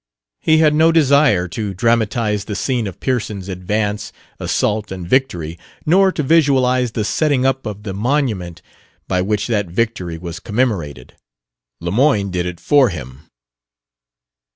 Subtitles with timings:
[0.39, 6.11] He had no desire to dramatize the scene of Pearson's advance, assault and victory, nor
[6.11, 8.63] to visualize the setting up of the monument
[9.07, 11.13] by which that victory was commemorated.
[11.79, 13.29] Lemoyne did it for him.